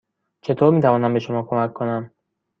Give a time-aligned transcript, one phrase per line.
[0.41, 2.11] چطور می توانم به شما کمک کنم؟